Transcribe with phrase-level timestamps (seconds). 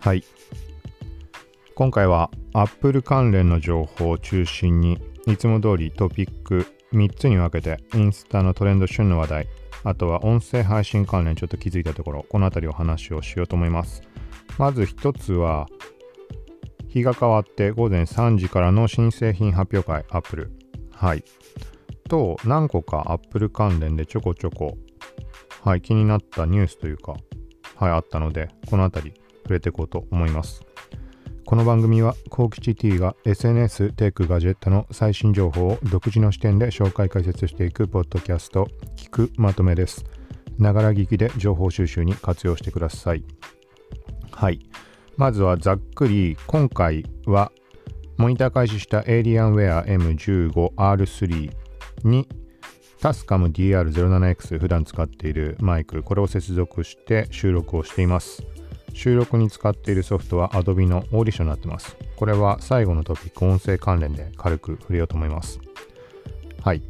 [0.00, 0.24] はい。
[1.74, 9.48] 今回は Apple 関連の情報を中心にいつも通りトピック3つに分けてインスタのトレンド旬の話題、
[9.84, 14.00] あとは音声配信関連ちょっと気づいたところ、この辺りお話をしようと思います。
[14.56, 15.68] まず一つは
[16.88, 20.50] 日が変わって午前3時からの新製品発表会 Apple。
[20.92, 21.22] はい。
[22.08, 24.78] と何個か Apple 関連でちょこちょこ、
[25.62, 27.16] はい、気になったニュースというか、
[27.76, 30.62] はい、あったので、この辺り触れていこうと思います。
[31.44, 40.04] この番組は、コーキチ T が SNS、テック、ガジェットの最新情報を独自の視点で紹介解説していくポッドキャスト、聞くまとめです。
[40.58, 43.24] ながら聞きで情報収集に活用してください。
[44.30, 44.60] はい。
[45.16, 47.50] まずはざっくり、今回は、
[48.16, 51.50] モニター開始したエイリアンウェア M15R3
[52.04, 52.28] に
[53.00, 58.44] タスカム DR07X 普段使っているマイク、これを接続して収録をしています。
[58.94, 61.96] 収録に使っているソフトは Adobe のオーディションになってます。
[62.16, 65.60] これは最後のトピック、音声関連で軽く触れようと思います。
[66.62, 66.82] はい。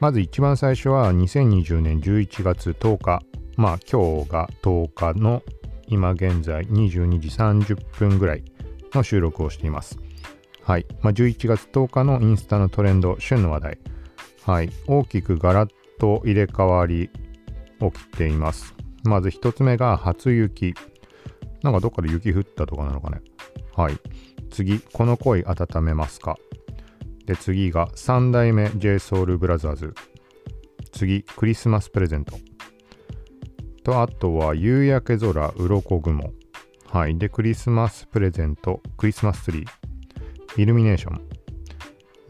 [0.00, 3.22] まず一番最初は2020年11月10日。
[3.56, 5.42] まあ今日が10日の
[5.86, 8.44] 今現在22時30分ぐらい
[8.92, 9.98] の収録をしています。
[10.62, 10.86] はい。
[11.02, 13.78] まあ、11月10日のインスタのトレンド、旬の話題。
[14.44, 17.10] はい、大きくガラッと入れ替わり
[17.80, 18.74] 起きています。
[19.02, 20.74] まず1つ目が初雪。
[21.64, 23.22] なんかどっかで雪降ったとかなのかね。
[23.74, 23.98] はい。
[24.50, 26.36] 次、この恋温めますか。
[27.24, 29.94] で、次が3代目 JSOULBROTHERS。
[30.92, 32.36] 次、クリスマスプレゼント。
[33.82, 36.32] と、あとは夕焼け空、鱗雲。
[36.90, 37.16] はい。
[37.16, 41.22] で、クリスマスプレゼント、クリスマスツリー、イルミネーション。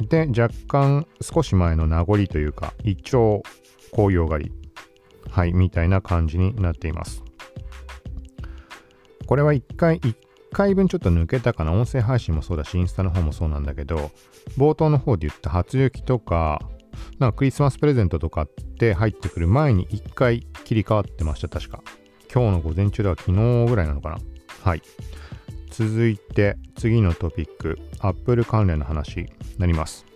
[0.06, 3.42] で、若干少し前の名残というか、一丁
[3.90, 4.52] 紅葉狩り、
[5.28, 7.23] はい、みたいな感じになっています。
[9.26, 10.16] これは一回、一
[10.52, 11.72] 回分ちょっと抜けたかな。
[11.72, 14.10] 音声配信もそうだし、インスタの方もそうなんだけど、
[14.56, 16.60] 冒頭の方で言った初雪とか、
[17.18, 18.46] なんかクリスマスプレゼントとかっ
[18.78, 21.82] て入ってくる前に一回切り替わってました、確か。
[22.32, 24.18] 今日の午前中では昨日ぐらいなのかな。
[24.62, 24.82] はい。
[25.70, 30.06] 続いて次のトピック、Apple 関連の話になります。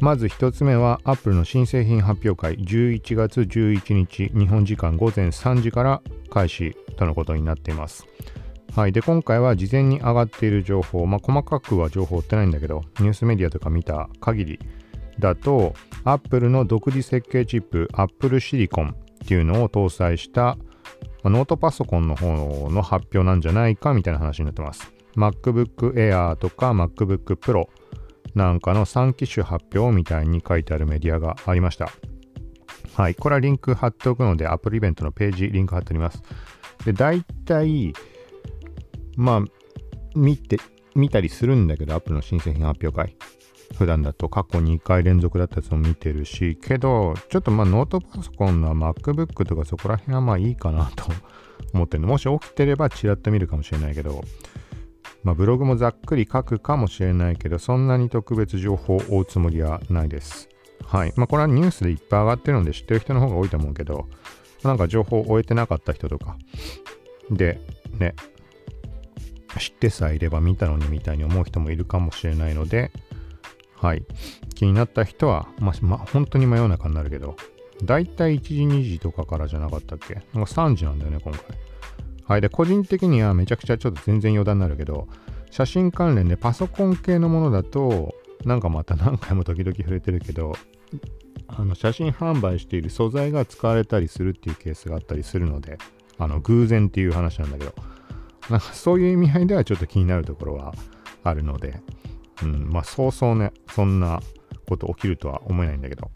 [0.00, 8.06] まず1つ目は Apple の新製品発表会11月11日日本時間午前3時から開始とのことになっています。
[8.74, 8.92] はい。
[8.92, 14.60] で、今回は事前に上がっている情報、まあ、細かくは情報ってないんだけど、ニュースメディアとか見た限り
[15.18, 15.74] だと、
[16.04, 18.96] Apple の独自設計チップ、Apple Silicon っ
[19.26, 20.56] ていうのを搭載した
[21.24, 24.92] ノートパソコンの方の発表なんじゃないかみたいな話になってます。
[25.16, 27.68] MacBook Air とか MacBook Pro
[28.34, 31.90] なんかの3機種発表みたいに書いてあるメディアがありました。
[32.94, 33.14] はい。
[33.14, 36.22] これはリンク貼っておくので、アプリイベントのページ、リンク貼っております。
[36.84, 37.92] で、大体、
[39.16, 39.44] まあ、
[40.14, 40.58] 見て、
[40.94, 43.16] 見たりするんだけど、Apple の新製品発表会。
[43.76, 51.04] 普段だと過去2回連続だったやつも見てるし、けど、ちょっとまあノートパソコンの MacBook とかそこら辺はまあいいかなと
[51.72, 52.08] 思ってるの。
[52.08, 54.22] もし起きてればチラッと見るかもしれないけど、
[55.22, 60.48] まあブログもざっくり書くかもしれないけど、そんなに特別情報を追うつもりはないです。
[60.84, 61.12] はい。
[61.16, 64.08] まあこれはニュースでいっぱい上がってるので知ってる人の方が多いと思うけど、
[64.62, 66.36] なんか情報を終えてなかった人とか、
[67.30, 67.60] で、
[67.98, 68.14] ね、
[69.58, 72.90] 知ってさえいれば見たのにみたいに思う人もいるかもしれないので、
[73.76, 74.04] はい。
[74.54, 77.36] 気になった人は、まあ、ま、本当に真夜中になるけど、
[77.82, 80.14] だいたい1時、2時とかからじゃなかったっけ？
[80.14, 81.42] なんか3時なんだよね、今回。
[82.30, 82.40] はい。
[82.40, 85.08] で、個人的にはめちゃくちゃちょっと全然余談になるけど、
[85.50, 88.14] 写真関連でパソコン系のものだと、
[88.44, 90.52] なんかまた何回も時々触れてるけど、
[91.48, 95.78] あの写真販売している素材が使われたりするっていうケースがあったりするので、
[96.18, 97.74] あの偶然っていう話なんだけど、
[98.48, 100.72] なんかそういう意味合いではちょっと気になるところは
[101.24, 101.80] あるので、
[102.44, 104.20] うん、まあそうそうね、そんな
[104.68, 106.12] こと起きるとは思えないんだけど。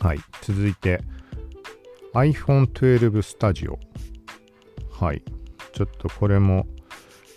[0.00, 0.18] はい。
[0.42, 1.00] 続いて
[2.12, 3.89] iPhone 12 Studio。
[5.00, 5.22] はい。
[5.72, 6.66] ちょっとこれも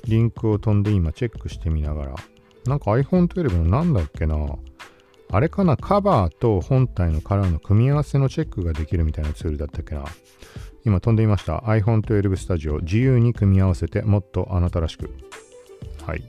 [0.06, 2.16] リンクを飛んで今チェックしてみながら。
[2.66, 4.38] なんか iPhone 12のなんだっけな
[5.32, 5.78] あれかな？
[5.78, 10.04] カバーと本体のカラーの組み合わせのチェックができるみたいなツールだったっけな
[10.86, 11.60] 今飛んでみました。
[11.60, 15.10] iPhone 12 Studio 自由に組み合わせてもっとあなたらしく。
[16.06, 16.24] はい。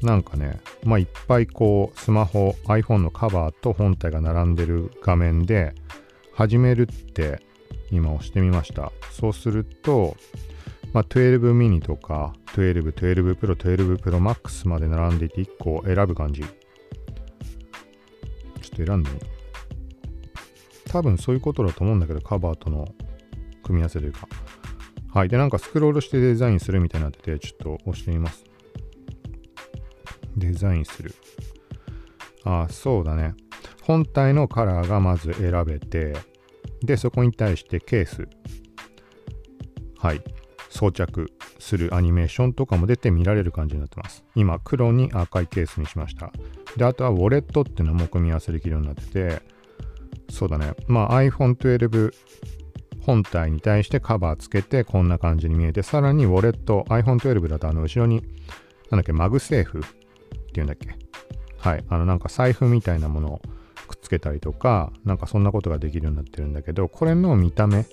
[0.00, 5.74] なんかね、まあいっぱいこうスマホ、iPhone のカバーと本体が並んでる画面で
[6.32, 7.40] 始めるって
[7.92, 8.90] 今押してみました。
[9.10, 10.16] そうすると、
[10.92, 16.42] まあ、12 mini とか12、12 Pro、12 Pro Max まで並んでいて1個選ぶ感じ。
[16.42, 16.50] ちょっ
[18.70, 19.26] と選んでみよう。
[20.90, 22.86] 多分そういうことだと思うんだけど、カバーとの
[23.62, 24.26] 組み合わせというか。
[25.12, 25.28] はい。
[25.28, 28.44] で、なんかスクロールしてデザインするみたいになってて、ちょっと押してみます。
[30.36, 31.14] デザインする。
[32.44, 33.34] あ、そうだね。
[33.82, 36.16] 本体のカラーがまず選べて、
[36.84, 38.28] で、そこに対してケース。
[39.98, 40.22] はい。
[40.68, 44.24] 装着するアニメーションとかも出て見られる感じになってます。
[44.34, 46.32] 今、黒に赤いケースにしました。
[46.76, 49.42] で、あとはウォレットっていうのも組み合わせできるようになってて、
[50.30, 50.72] そうだね。
[50.88, 52.12] まあ iPhone 12
[53.02, 58.22] 本体に対してカバーつけてこんな感じに見えて、さらにウォレット、iPhone 12だとあの後ろに、
[58.90, 59.82] なんだっけ、マグセーフっ
[60.52, 60.96] ていうんだっけ。
[61.58, 61.84] はい。
[61.88, 63.42] あのなんか財布みたいなものを
[64.02, 67.86] つけたりとか、なんかそんなことができるようになってるんだけど、これの見た目、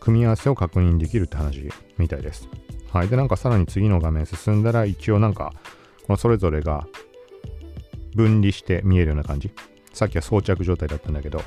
[0.00, 2.48] 組み合わせを確認できるって話みたいです。
[2.92, 3.08] はい。
[3.08, 5.52] で、なんかさらに次の画面進んだら、一応なんか、
[6.06, 6.86] このそれぞれが
[8.14, 9.50] 分離して見えるような感じ。
[9.92, 11.42] さっきは装着状態だったんだけど、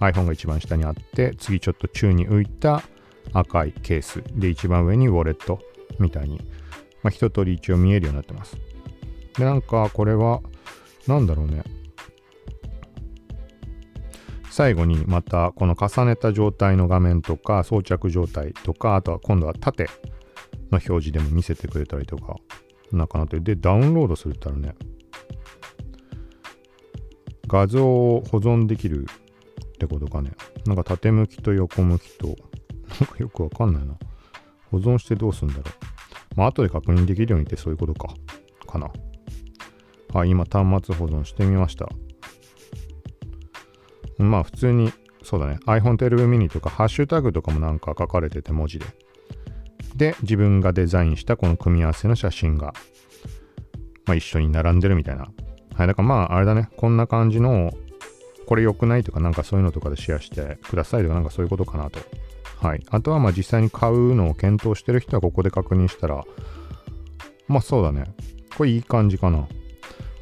[0.00, 2.82] iPhone が一番下にあって、次ちょっと宙に浮いた
[3.32, 4.22] 赤いケース。
[4.34, 5.60] で、一番上にウォレット
[5.98, 6.38] みたいに、
[7.02, 8.56] まあ、一通り一応見えるようになってます。
[9.38, 10.40] で、なんかこれは、
[11.06, 11.62] なんだろうね。
[14.52, 19.84] 最後にまたこの重ねた状態の画面とか装着状態とかあとは今度は縦
[20.70, 22.36] の表示でも見せてくれたりとか
[22.92, 23.56] なかなってで。
[23.56, 24.74] ダウンロードするったらね。
[27.48, 29.06] 画像を保存できる
[29.74, 30.32] ってことかね。
[30.66, 33.94] なんか縦向きと横向きとなんかよくわかんないな。
[34.70, 35.64] 保存してどうすんだろう。
[36.36, 38.12] まあ後で確認できるようにってそういうことか。
[38.66, 38.90] かな。
[40.12, 41.88] はい今端末保存してみました。
[44.22, 44.92] まあ普通に、
[45.22, 48.86] そうだね、iPhone 12 mini とかハッシュタグとかもなんか書かれてて文字で。
[49.96, 52.72] で、自分がデザインしたこの組み合わせの写真が、
[54.06, 55.28] まあ一緒に並んでるみたいな。
[55.74, 57.72] はい、だからまああれだね、こんな感じの、
[58.46, 62.00] これ良くないとかなんかそういうのとかでシェアしてくださいとかなんかそういうことかなと。
[62.60, 62.82] はい。
[62.90, 66.24] あとはまあ実際に買うのを検討してる人はここで確認したら、
[67.48, 68.04] まあそうだね。
[68.56, 69.48] これいい感じかな。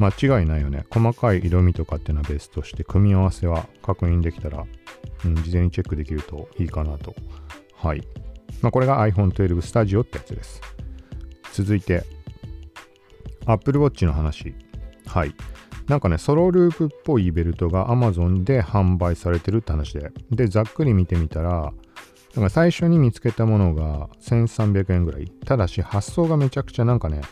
[0.01, 0.87] 間違いないよね。
[0.91, 4.65] 細かい色味とかっていうのはベースとして、組み合わせは確認できたら、
[5.27, 7.15] うん、事前にチェックできるといいかなと。
[7.75, 8.03] はい。
[8.63, 10.61] まあ、これが iPhone 12 Studio ってやつです。
[11.53, 12.05] 続いて、
[13.45, 14.55] Apple Watch の話。
[15.07, 15.35] はい。
[15.87, 20.13] なんかね、ソロループっぽいベルトが Amazon で販売されてるって話で。
[20.31, 21.73] で、ざっくり見てみたら、
[22.37, 25.27] なんか最初に見つけたものが1300円ぐらい。
[25.45, 27.23] ただし発送がめちゃくちゃなんかね、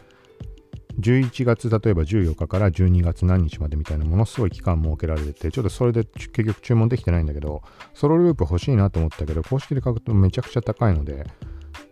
[0.98, 7.62] 11月、例えば14日から12月何日までみたいなものすごい期間設けられてて、ちょっとそれで結局注文できてないんだけど、
[7.94, 11.24] ソロループ欲しいなと思ったけど、公式で買うとめちゃくちゃ高いので、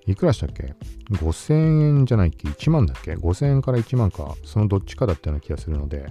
[0.06, 0.74] いくらしたっけ
[1.12, 6.06] ?5000 円じゃないっけ ?1 万だっけ ?5000 円から1万か、そのどっちかだったような気がするので、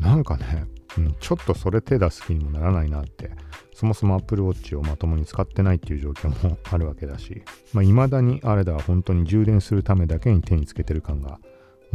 [0.00, 0.66] なんかね、
[0.96, 3.32] うん、ちょっとそれ手出す気にもならないなって、
[3.74, 7.42] そもそも Apple Watch をまともに使ってないっていう状況もあるわけだし、
[7.74, 11.38] まあ、未だにあれだ、本当に充電するためだけに手につけてる感が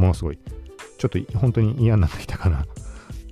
[0.00, 0.38] ものすごい、
[0.98, 2.66] ちょっと本当に嫌になってきたかな。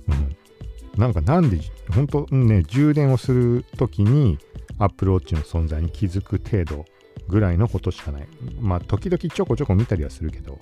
[0.07, 0.99] うん。
[0.99, 1.59] なんかなんで、
[1.93, 4.37] 本当ね、充電をするときに
[4.77, 6.85] Apple Watch の存在に気づく程度
[7.27, 8.27] ぐらいのことしかない。
[8.59, 10.59] まあ、時々ちょこちょこ見たりはするけど、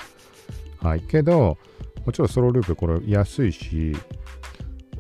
[0.82, 1.02] はい。
[1.02, 1.58] けど、
[2.06, 3.94] もちろんソロループこれ安いし、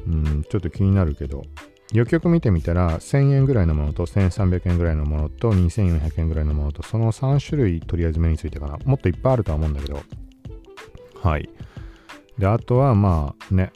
[0.06, 1.44] うん、ちょっと気になるけど、
[1.94, 8.78] よくよく見てみたら、1000円ぐらいのものと1300円ぐらいのものと2400円ぐらいのものと、その3種類とりあえず目についてかな。
[8.84, 10.02] もっといっぱいあるとは思うんだけど、
[11.22, 11.50] はい。
[12.38, 13.72] で、あとはまあね、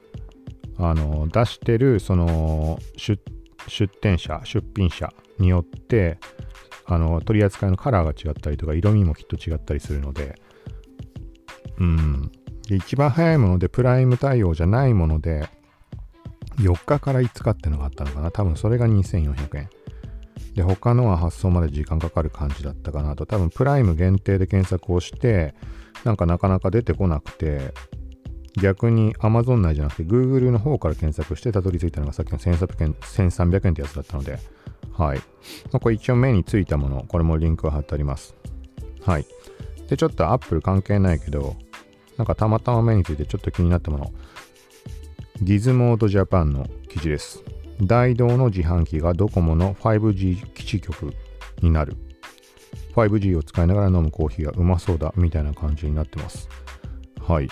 [0.77, 3.19] あの、出してるその出
[4.01, 6.17] 店者、出品者によって、
[6.85, 10.35] あの、取り扱いのカラーが違ったりとか、色味もきっと違ったりするので、
[11.79, 12.31] うん。
[12.67, 15.47] で、一番早いもので、プライム対応じゃないもので、
[16.57, 18.31] 4日から5日ってのがあったのかな。
[18.31, 19.69] 多分それが2400円。
[20.55, 23.25] で、他のは発送まで時間かかる感じだったかなと。
[23.25, 25.55] 多分プライム限定で検索をして、
[26.03, 27.73] なんかなかなか出てこなくて、
[28.61, 34.39] 逆に Amazon 内じゃなくて Google の方から検索してたどり着いたのがさっきの1300円 ,1300 円ってやつだったので、
[34.97, 35.17] はい。
[35.17, 35.23] ま
[35.73, 38.35] あ、これ一応目についたもの、これもリンクを貼ってあります。
[39.05, 39.25] はい。
[39.87, 41.55] で、ちょっと Apple 関係ないけど、
[42.17, 44.11] なんかたまたま目についてちょっと気になったもの。
[45.41, 47.43] ギズモードジャパンの記事です。
[47.81, 51.13] 大道の自販機がドコモの 5G 基地局
[51.61, 51.95] になる
[52.95, 56.49] 5G を使いながら飲むコーヒーがうまそうだみたいな感じになってます。
[57.19, 57.49] はい。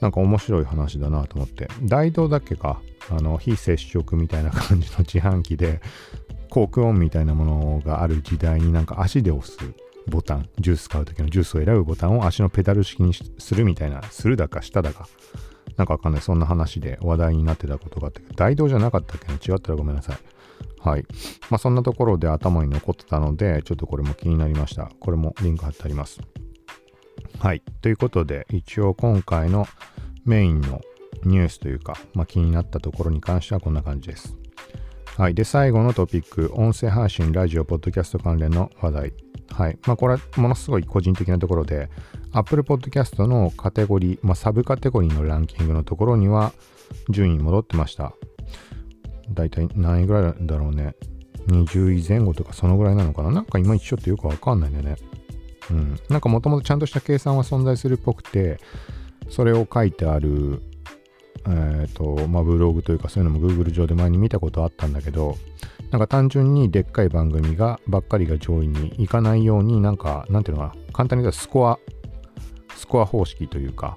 [0.00, 1.68] なんか面白い話だなと思って。
[1.82, 2.80] 大道だけか、
[3.10, 5.80] あの、非接触みたいな感じの自販機で、
[6.50, 9.58] コークオンみたいなものがある時代になんか足で押す
[10.08, 15.08] ボタン、ジュース買う時のジュースを選ぶボタンを足のペダル式にするみたいな、するだかしただか、
[15.76, 19.52] なんかわかんない、そんな話で話題になってたことがあったけど、大道じゃなかったっけ？
[19.52, 20.16] 違ったらごめんなさい。
[20.80, 21.06] はい。
[21.50, 24.90] まあそんなところで頭に残ってたので、ちょっとこれも気になりました。
[25.00, 26.20] これもリンク貼ってあります。
[27.38, 27.62] はい。
[27.82, 29.66] ということで、一応今回の
[30.24, 30.80] メインの
[31.24, 34.36] ニュースというか、まあ、気になったところに関してはこんな感じです。
[35.16, 35.34] はい。
[35.34, 39.27] で、最後のトピック、音声配信、ラジオ、ポッドキャスト関連の話題。
[39.50, 39.78] はい。
[39.86, 41.88] まあ、これはものすごい個人的なところで、
[42.32, 46.52] Apple Podcast のカテゴリー、まあ、サブカテゴリーのランキングのところには
[47.08, 48.12] 順位戻ってました。
[49.30, 50.94] だいたい何位ぐらいだろうね。
[51.48, 54.96] 20位前後とかそのぐらいなのかななんかいまいちちょっとよくわかんないんだよね。
[55.70, 55.98] うん。
[56.08, 58.58] なんかもともとちゃんとした計算は存在するっぽくて、
[59.30, 60.62] それを書いてある、
[61.46, 65.36] えっ、ー、と、まあ、ブログというかそういうのも Google 上で前に見たことあったんだけど、
[65.90, 71.78] なんか単純にでっかい番組がばっかりが上位に行かないようになんか、なんていうのかな、簡単に言うとスコア、
[72.76, 73.96] スコア方式というか、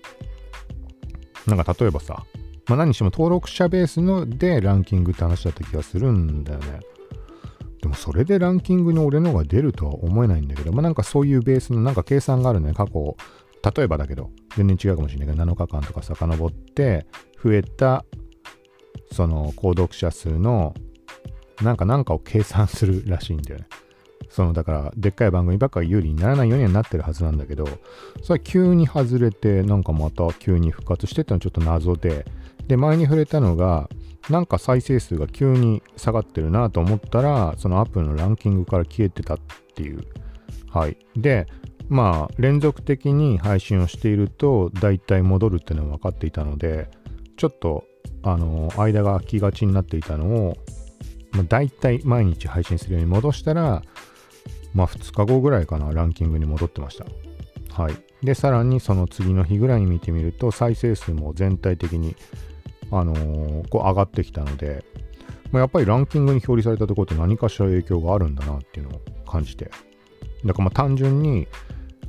[1.48, 2.24] なんか例えばさ、
[2.68, 6.80] まあ、何しても登録者ベースのでランキングって話だった気がするんだよね。
[7.82, 12.74] でもそれでランキングに俺のが出るとは思えないんだけど、まあなんかそういうベースのなんか計算があるね。
[12.74, 13.18] 過去、
[13.76, 17.08] 例えばだけど、全然違うかもしれないけど、7日間とか遡って
[17.44, 18.06] 増えた
[19.12, 20.74] その購読者数の
[21.62, 23.68] なんかなんかを計算するらしいんだよね。
[24.30, 27.68] そのだからでっかい番組ばっかり有利にならないようにはなってるはずなんだけど
[28.24, 32.26] それ急に外れてなんかまた急に復活してってのはちょっと謎で。
[32.68, 33.90] で前に触れたのが
[34.30, 39.40] なんか再生数が急に下がってるなと思ったらそのアップルのランキングから消えてたっ
[39.76, 40.06] ていう。
[40.70, 40.98] はい。
[41.18, 41.48] で
[41.90, 46.90] まあ連続的に配信をしていると大体戻るっていうのは分かっていたので
[47.36, 47.84] ちょっと
[48.24, 50.58] あの間が空きがちになっていたのを
[51.32, 53.84] まあ、大体毎日配信するように戻したら、
[54.74, 57.06] まあ2日後ぐらいかな、ランキングに戻ってました。
[57.82, 57.94] はい。
[58.24, 62.16] で、さらにその次の日ぐらいに見てみると、再生数も全体的に、
[62.92, 64.84] あのー、こう上がってきたので、
[65.52, 69.72] まあ、やっぱりランキングに表示されたところって何かしら影響があるんだなっていうのを感じて。
[70.46, 71.48] だからまあ単純に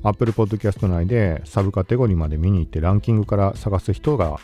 [0.02, 4.38] Apple Podcast 内でサブカテゴリーまで見に行ってランキングから探す人が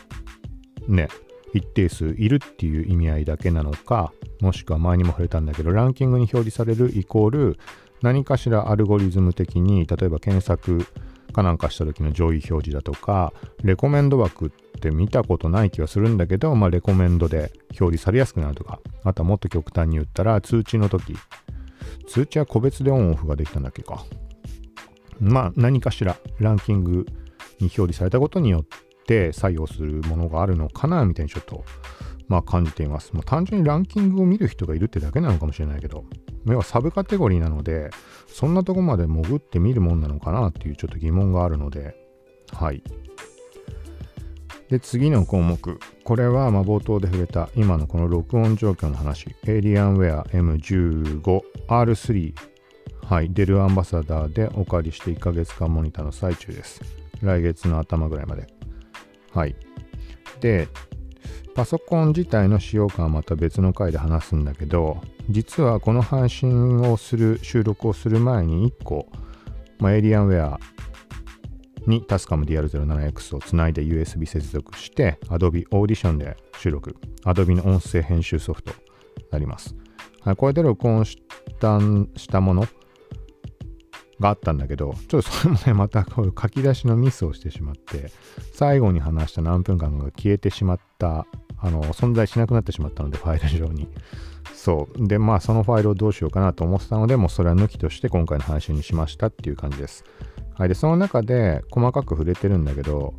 [0.87, 1.09] ね、
[1.53, 7.57] 一定数いるっていう意味合いだけなのか、もしくは前にも触れたんだけど、ランキングに表示されるイコール、
[8.01, 10.85] 何かしらアルゴリズム的に、例えば検索
[11.33, 21.15] かなんかした時の上位表示だとか、レコメンド枠って見たことない気はするんだけど、まあ、レコメンドで表示されやすくなるとか、あとはもっと極端に言ったら、通知の時、
[22.07, 24.05] 通知は個別でオンオフができたんだっけか。
[25.19, 27.05] まあ、何かしらランキング
[27.59, 28.65] に表示されたことによっ
[29.09, 31.65] て作用するものがあるのかなみたいにちょっと
[32.27, 33.09] まあ感じています。
[33.13, 36.05] まあ、単純にランキングを見る人がいるってだけなのかもしれないけど、
[36.45, 37.89] 要はサブカテゴリーなので、
[38.27, 41.95] そんなとこまで潜って見るもんなのかなっていうちょっと疑問があるので、
[42.53, 42.83] はい。
[44.69, 45.79] で、次の項目。
[46.03, 49.35] これはま冒頭で触れた今のこの録音状況の話。
[49.47, 52.35] エイリアンウェア M15R3。
[53.05, 53.33] はい。
[53.33, 56.81] デルアンバサダーでお借りして1ヶ月間モニターの最中です。
[57.23, 58.58] 来月の頭ぐらいまで。
[59.33, 59.55] はい。
[60.41, 60.67] で、
[61.55, 69.07] パソコン自体の使用感はまた別の回で話すんだけど、実はこの配信をする、収録をする前に1個、
[69.79, 70.59] まあ、エイリアンウェア
[71.85, 76.95] にタスカム DR07X をつないで USB 接続して Adobe Audition で収録。
[77.25, 78.77] Adobe の音声編集ソフトに
[79.31, 79.75] なります。
[80.21, 81.17] はい、これで録音し
[81.59, 81.79] た
[82.15, 82.67] したもの
[84.19, 88.11] があったんだけど、ちょっとそれもね、またこう書き出しのミスをしてしまって、
[88.53, 91.25] 最後に話した何分間が消えてしまった
[91.61, 93.87] あの、存在しなくなってしまったので、ファイル上に。
[94.53, 95.07] そう。
[95.07, 100.03] で、まあ、そのファイルをどうしようかなと思ってたので、もうそれは抜きとして今回の配信にしましたっていう感じです。
[100.57, 100.69] はい。
[100.69, 103.13] で、その中で細かく触れてるんだけど、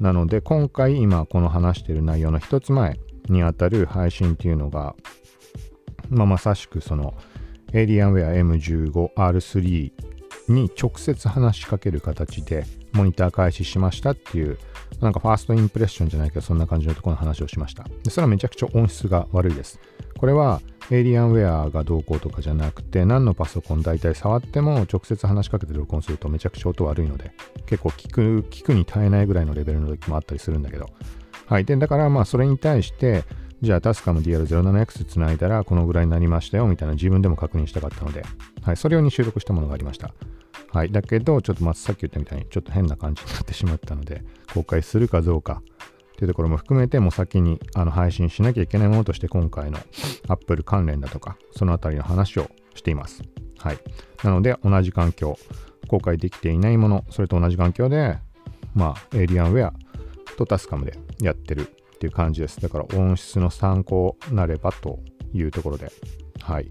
[0.00, 2.98] なので、今回今この話してる内容の一つ前
[3.28, 4.94] にあたる配信っていうのが、
[6.10, 7.14] まあ、まさしくその、
[7.72, 9.92] エイリアンウェア M15R3
[10.48, 14.58] に直接話しかける形でモニター開始しましたっていう、
[15.00, 17.84] なんかファーストインプレッションじゃないけど、そんな感じのところの話をしました。
[18.04, 19.80] でそれはめちゃくちゃ音質が悪いです。
[20.18, 27.32] これはエイリアンウェアがどうこうとかじゃなくて、何のパソコン大体触っても直接話しかけて録音するとめちゃくちゃ音悪いので、
[27.66, 30.90] 結構聞く、聞くに耐えないぐらいのレベルの時もあったりするんだけど。
[31.46, 31.64] はい。
[31.64, 33.24] で、だからまあそれに対して、
[33.62, 38.24] じゃあタスカム DR07X つないだらこのぐらいになりましたよみたいな自分でも確認したかったので、
[38.62, 38.76] はい。
[38.76, 40.12] それ用に収録したものがありました。
[40.72, 40.90] はい。
[40.90, 49.78] だけど、ちょっとまずさっき言ったみたいに、ちょっと変な感じになってしまったので、公開するかどうかっていうところも含めて、もう先にあの配信しなきゃいけないものとして、今回の
[50.26, 53.22] Apple 関連だとか、そのあたりの話をしています。
[53.58, 53.78] はい。
[54.24, 55.38] なので、同じ環境、
[55.86, 58.18] 公開できていないもの、それと同じ環境で、
[58.74, 59.74] まあ、エイリアンウェア
[60.36, 61.68] とタスカムでやってる
[62.02, 62.60] っていう感じです。
[62.60, 64.98] だから音質の参考なればと
[65.32, 65.92] いうところで、
[66.40, 66.68] はい。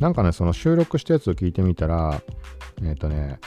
[0.00, 2.20] なんかね、その収録したやつを聞いてみたら、
[2.82, 3.38] えっ、ー、とね、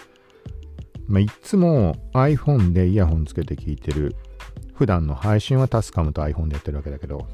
[1.10, 4.16] まあ、いつも iPhone でイヤホンつけて聞いてる。
[4.76, 7.28] 普段の配信はタスカムと iPhone でやってるわけだけど、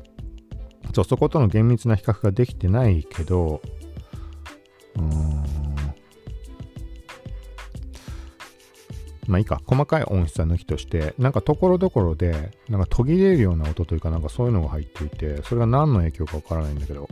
[0.96, 3.62] そう、そことの厳密な比較ができてないけど、
[4.96, 5.75] うーん、
[9.28, 17.08] まあいいか、細かい音質は抜きとして、なんかところどころで、なんか途切れるような音というか、なんかそういうのが入っていて、それが何の影響かわからないんだけど、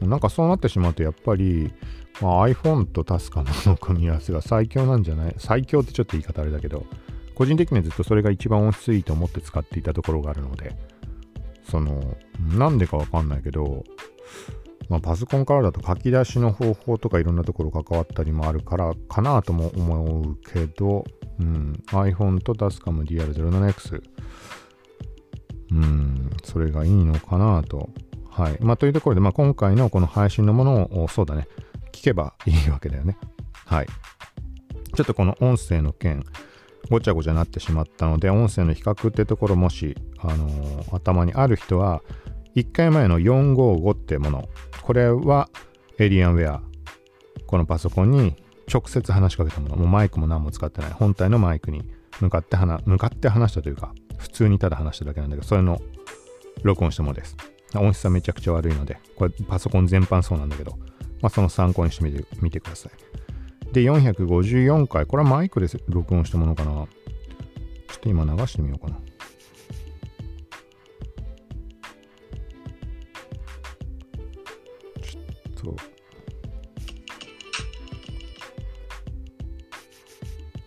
[0.00, 1.72] なんかそうなってしまうと、やっぱり、
[2.20, 5.34] まあ、iPhone とタスカムの組み合わせが最強なんじゃない？
[5.38, 6.86] 最強ってちょっと言い方あれだけど、
[7.34, 10.76] 個人的にはずっとそれが一番音質いいと思って使っていたところがあるので、
[11.70, 12.16] その、
[12.56, 13.84] なんでかわかんないけど、
[14.88, 21.04] まあ、パソコンからだと書き出しの方法とかいろんなところ関わったりもあるからかなとも思うけど、
[21.38, 24.02] うん、iPhone とタスカム DR07X、
[25.72, 27.90] うん、それがいいのかなと
[28.38, 28.58] はい。
[28.60, 31.48] まあ、というところで、まあ、今回のこの配信のものを、そうだね、
[31.92, 33.18] 聞けばいいわけだよね。
[33.66, 33.86] はい。
[34.94, 36.24] ちょっとこの音声の件、
[36.88, 42.00] ごちゃごちゃなってしまったので、音声の比較ってところ、もし、あのー、頭にある人は、
[42.54, 44.48] 1回前の455ってもの、
[44.82, 45.48] これは
[45.98, 46.62] エリアンウェア、
[47.46, 48.36] このパソコンに
[48.72, 51.82] 直接話しかけたもの、もうマイクも何も使ってない、本体のマイクに
[52.20, 55.80] 向かって話、向かって話したというか、普通にただ話しただけなんだけど、それの
[56.62, 57.36] 録音したものです。
[57.76, 60.72] 音質はめちゃくちゃ悪いので、これパソコン全般そうなんだけど、
[61.20, 63.72] まあ、その参考にしてみてみてください。
[63.72, 66.70] で、454回、これはマイクで録音したものかな。
[66.72, 68.98] ちょっと今流してみようかな。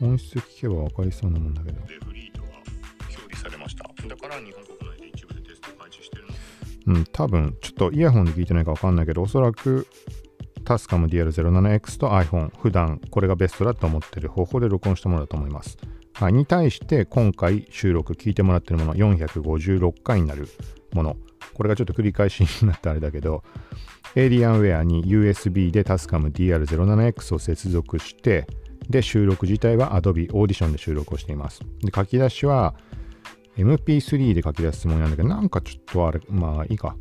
[0.02, 1.80] 音質聞けば分かりそうなもんだけど。
[1.88, 2.48] デフリートが
[3.02, 3.84] 表示されました。
[3.84, 6.34] だから日本国内で一部でテスト開始してるの
[6.88, 9.88] うん、多分、ちょっとイヤホンで聞いてないかわかんないけど、おそらく
[10.66, 15.78] タスカム DR07X と iPhone、普段これがベストだと思ってる方法で録音したものだと思います。
[16.14, 20.48] はい、に対して今回収録聞いてもらってるもの456回になる
[20.94, 21.18] もの。
[21.54, 23.44] これがちょっと繰り返しになってあれだけど、
[24.16, 28.48] エイリアンウェアに USB でタスカム DR07X を接続して、
[28.92, 31.62] で、収録自体は Adobe Audition で収録をしています。
[31.82, 32.76] で、書き出しは
[33.58, 36.96] MP3 で書き出すつもりなんだけど、なんかちょっとあれ、まあいいか。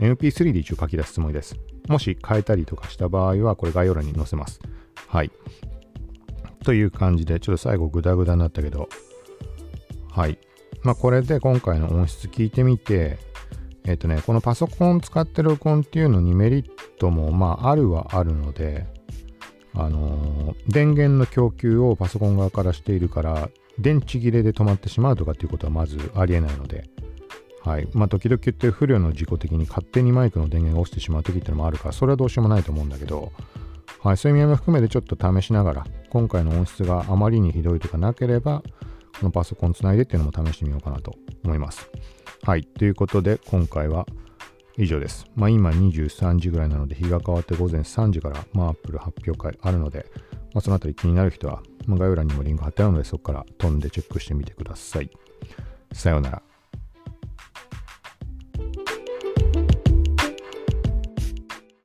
[0.00, 1.56] MP3 で一応書き出すつもりです。
[1.88, 4.60] もし変えたりとかした場合は、これ概要欄に載せます。
[5.06, 5.30] はい。
[6.64, 8.88] という感じで、ちょっと最後グダグダになったけど、
[10.10, 10.38] はい。
[10.82, 13.18] まあこれで今回の音質聞いてみて、
[13.84, 18.86] えっ、とね、このパソコン使ってる録音っていうのにメリットもまああるはあるので、
[19.74, 26.84] あのー、電源の供給をパソコン側からしているから、電池切れで止まってしまうとかっていうことはまずありえないので、
[27.64, 27.88] はい。
[27.92, 33.32] まあ、時々言って不良の事故的に勝手にマイクの電源が落ちてしまう時っていうのもあるから、それはどうしようもないと思うんだけど、
[34.00, 34.16] はい。
[34.16, 38.62] そういう意味合いも含めてちょっと試しながら、今回の音質があまりにひどいとかなければ、
[39.18, 41.88] このパソコンつないでっていうのも試してみようかなと思います。
[42.42, 42.64] はい。
[42.64, 44.06] ということで、今回は
[44.76, 45.26] 以上です。
[45.34, 50.06] まあ、今23時ぐらいなので、日が変わって午前3時から、まあ、アップル発表会あるので、
[50.54, 55.10] まあ、そのあたり気になる人は、まあ、概要欄にもリンク貼ってあるので、そこから飛んでチェックしてみてください。
[55.92, 56.42] さようなら。